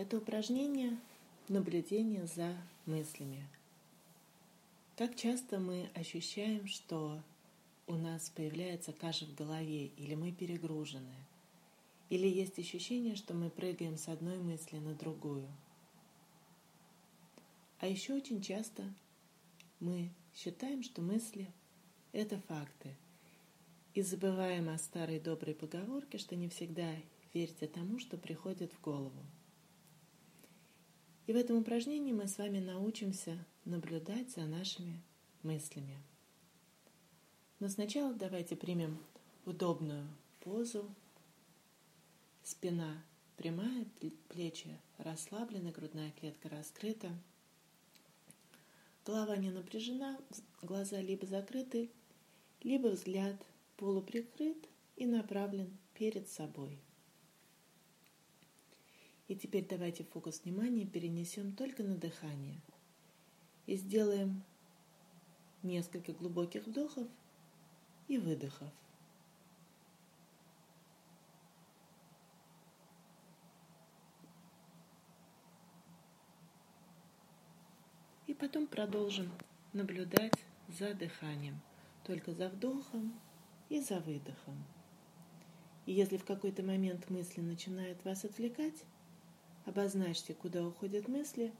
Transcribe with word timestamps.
Это 0.00 0.16
упражнение 0.16 0.98
наблюдения 1.48 2.24
за 2.24 2.56
мыслями. 2.86 3.46
Как 4.96 5.14
часто 5.14 5.58
мы 5.58 5.90
ощущаем, 5.94 6.66
что 6.66 7.20
у 7.86 7.96
нас 7.96 8.30
появляется 8.30 8.94
каша 8.94 9.26
в 9.26 9.34
голове, 9.34 9.88
или 9.98 10.14
мы 10.14 10.32
перегружены, 10.32 11.12
или 12.08 12.26
есть 12.26 12.58
ощущение, 12.58 13.14
что 13.14 13.34
мы 13.34 13.50
прыгаем 13.50 13.98
с 13.98 14.08
одной 14.08 14.38
мысли 14.38 14.78
на 14.78 14.94
другую. 14.94 15.46
А 17.80 17.86
еще 17.86 18.14
очень 18.14 18.40
часто 18.40 18.82
мы 19.80 20.08
считаем, 20.34 20.82
что 20.82 21.02
мысли– 21.02 21.46
это 22.12 22.40
факты, 22.48 22.96
и 23.92 24.00
забываем 24.00 24.70
о 24.70 24.78
старой 24.78 25.20
доброй 25.20 25.54
поговорке, 25.54 26.16
что 26.16 26.36
не 26.36 26.48
всегда 26.48 26.90
верьте 27.34 27.66
тому, 27.66 27.98
что 27.98 28.16
приходит 28.16 28.72
в 28.72 28.80
голову. 28.80 29.22
И 31.30 31.32
в 31.32 31.36
этом 31.36 31.58
упражнении 31.58 32.12
мы 32.12 32.26
с 32.26 32.38
вами 32.38 32.58
научимся 32.58 33.38
наблюдать 33.64 34.32
за 34.32 34.46
нашими 34.46 35.00
мыслями. 35.44 35.96
Но 37.60 37.68
сначала 37.68 38.12
давайте 38.12 38.56
примем 38.56 38.98
удобную 39.44 40.08
позу. 40.40 40.92
Спина 42.42 43.00
прямая, 43.36 43.86
плечи 44.28 44.76
расслаблены, 44.98 45.70
грудная 45.70 46.10
клетка 46.18 46.48
раскрыта. 46.48 47.10
Голова 49.06 49.36
не 49.36 49.52
напряжена, 49.52 50.18
глаза 50.62 51.00
либо 51.00 51.26
закрыты, 51.26 51.90
либо 52.60 52.88
взгляд 52.88 53.36
полуприкрыт 53.76 54.68
и 54.96 55.06
направлен 55.06 55.78
перед 55.94 56.28
собой. 56.28 56.80
И 59.30 59.36
теперь 59.36 59.64
давайте 59.64 60.02
фокус 60.02 60.42
внимания 60.42 60.84
перенесем 60.84 61.52
только 61.52 61.84
на 61.84 61.94
дыхание. 61.94 62.60
И 63.66 63.76
сделаем 63.76 64.42
несколько 65.62 66.12
глубоких 66.12 66.66
вдохов 66.66 67.06
и 68.08 68.18
выдохов. 68.18 68.68
И 78.26 78.34
потом 78.34 78.66
продолжим 78.66 79.30
наблюдать 79.72 80.34
за 80.66 80.92
дыханием, 80.92 81.60
только 82.02 82.32
за 82.32 82.48
вдохом 82.48 83.14
и 83.68 83.80
за 83.80 84.00
выдохом. 84.00 84.64
И 85.86 85.92
если 85.92 86.16
в 86.16 86.24
какой-то 86.24 86.64
момент 86.64 87.08
мысли 87.10 87.40
начинают 87.40 88.04
вас 88.04 88.24
отвлекать, 88.24 88.84
обозначьте, 89.70 90.34
куда 90.34 90.66
уходят 90.66 91.08
мысли, 91.08 91.52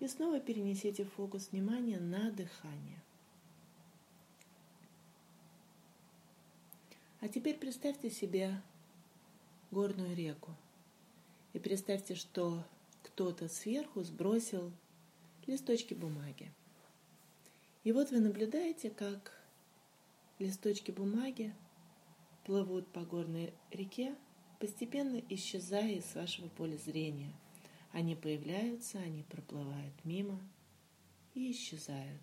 и 0.00 0.06
снова 0.06 0.38
перенесите 0.38 1.04
фокус 1.04 1.50
внимания 1.50 1.98
на 1.98 2.30
дыхание. 2.30 3.02
А 7.20 7.28
теперь 7.28 7.58
представьте 7.58 8.10
себе 8.10 8.62
горную 9.72 10.14
реку. 10.14 10.54
И 11.52 11.58
представьте, 11.58 12.14
что 12.14 12.64
кто-то 13.02 13.48
сверху 13.48 14.02
сбросил 14.04 14.70
листочки 15.46 15.94
бумаги. 15.94 16.52
И 17.82 17.92
вот 17.92 18.10
вы 18.10 18.20
наблюдаете, 18.20 18.90
как 18.90 19.32
листочки 20.38 20.90
бумаги 20.90 21.52
плывут 22.44 22.86
по 22.88 23.00
горной 23.00 23.52
реке, 23.70 24.14
постепенно 24.58 25.22
исчезая 25.28 25.94
из 25.94 26.14
вашего 26.14 26.48
поля 26.48 26.76
зрения. 26.76 27.32
Они 27.92 28.14
появляются, 28.14 28.98
они 28.98 29.22
проплывают 29.22 29.94
мимо 30.04 30.40
и 31.34 31.50
исчезают. 31.50 32.22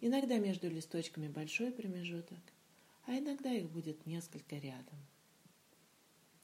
Иногда 0.00 0.38
между 0.38 0.68
листочками 0.68 1.28
большой 1.28 1.72
промежуток, 1.72 2.40
а 3.06 3.18
иногда 3.18 3.52
их 3.52 3.70
будет 3.70 4.06
несколько 4.06 4.56
рядом. 4.56 4.98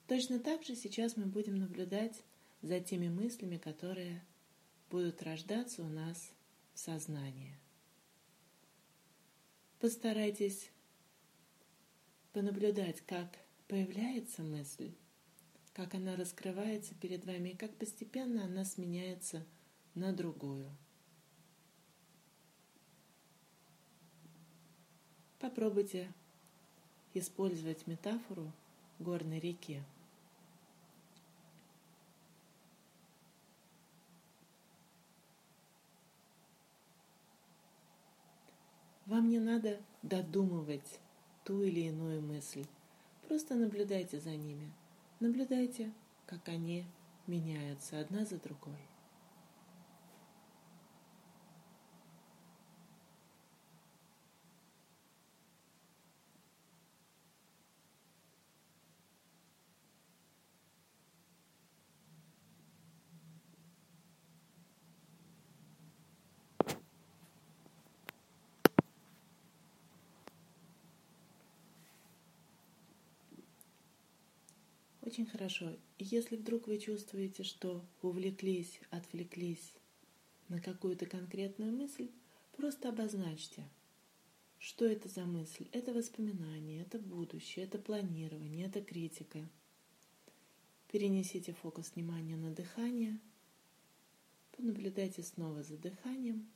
Точно 0.07 0.39
так 0.39 0.65
же 0.65 0.75
сейчас 0.75 1.17
мы 1.17 1.27
будем 1.27 1.57
наблюдать 1.57 2.23
за 2.63 2.81
теми 2.81 3.09
мыслями, 3.09 3.59
которые 3.59 4.23
будут 4.91 5.23
рождаться 5.23 5.83
у 5.83 5.89
нас 5.89 6.33
в 6.75 6.79
сознании– 6.79 7.57
Постарайтесь 9.81 10.71
понаблюдать, 12.35 13.01
как 13.07 13.39
появляется 13.71 14.43
мысль, 14.43 14.91
как 15.75 15.95
она 15.95 16.17
раскрывается 16.17 16.93
перед 16.97 17.25
вами 17.25 17.51
и 17.51 17.57
как 17.57 17.73
постепенно 17.77 18.45
она 18.45 18.65
сменяется 18.65 19.47
на 19.95 20.13
другую. 20.13 20.69
Попробуйте 25.39 26.13
использовать 27.15 27.87
метафору 27.87 28.51
горной 28.99 29.39
реки. 29.39 29.81
Вам 39.07 39.29
не 39.29 39.39
надо 39.39 39.81
додумывать 40.03 40.99
ту 41.45 41.63
или 41.63 41.83
иную 41.83 42.21
мысль. 42.21 42.67
Просто 43.31 43.55
наблюдайте 43.55 44.19
за 44.19 44.31
ними. 44.31 44.73
Наблюдайте, 45.21 45.93
как 46.27 46.49
они 46.49 46.85
меняются 47.29 48.01
одна 48.01 48.25
за 48.25 48.39
другой. 48.39 48.90
Очень 75.11 75.27
хорошо. 75.27 75.77
Если 75.99 76.37
вдруг 76.37 76.69
вы 76.69 76.79
чувствуете, 76.79 77.43
что 77.43 77.85
увлеклись, 78.01 78.81
отвлеклись 78.91 79.73
на 80.49 80.61
какую-то 80.61 81.05
конкретную 81.05 81.73
мысль, 81.73 82.13
просто 82.57 82.91
обозначьте, 82.91 83.69
что 84.61 84.85
это 84.85 85.09
за 85.09 85.25
мысль. 85.25 85.67
Это 85.73 85.93
воспоминание, 85.93 86.83
это 86.83 87.01
будущее, 87.01 87.65
это 87.65 87.81
планирование, 87.81 88.67
это 88.67 88.81
критика. 88.83 89.49
Перенесите 90.93 91.55
фокус 91.55 91.91
внимания 91.97 92.37
на 92.37 92.53
дыхание, 92.53 93.19
понаблюдайте 94.57 95.25
снова 95.25 95.65
за 95.65 95.77
дыханием 95.77 96.49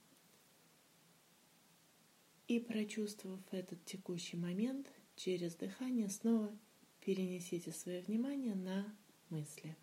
и, 2.47 2.61
прочувствовав 2.61 3.41
этот 3.51 3.85
текущий 3.85 4.37
момент, 4.37 4.87
через 5.17 5.57
дыхание 5.57 6.09
снова 6.09 6.57
перенесите 7.05 7.71
свое 7.71 8.01
внимание 8.01 8.55
на 8.55 8.87
мысли. 9.29 9.77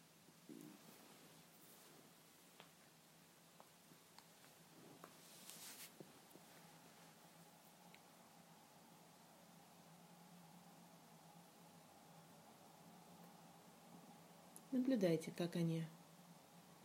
Наблюдайте, 14.72 15.32
как 15.32 15.56
они 15.58 15.86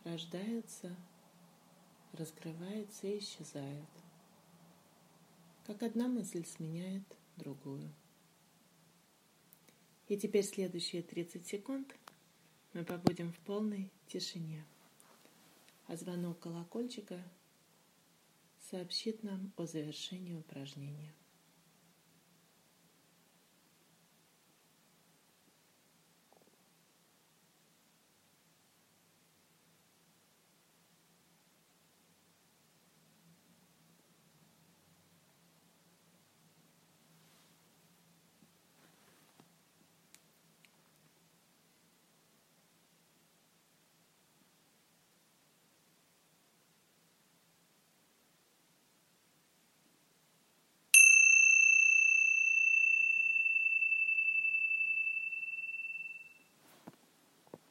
рождаются, 0.04 0.94
раскрываются 2.12 3.06
и 3.06 3.18
исчезают. 3.18 3.88
Как 5.64 5.82
одна 5.82 6.08
мысль 6.08 6.44
сменяет 6.44 7.04
другую. 7.36 7.90
И 10.08 10.16
теперь 10.16 10.44
следующие 10.44 11.02
30 11.02 11.46
секунд 11.46 11.94
мы 12.72 12.84
побудем 12.84 13.32
в 13.32 13.38
полной 13.40 13.90
тишине. 14.06 14.64
А 15.86 15.96
звонок 15.96 16.38
колокольчика 16.38 17.20
сообщит 18.70 19.22
нам 19.22 19.52
о 19.56 19.66
завершении 19.66 20.34
упражнения. 20.34 21.12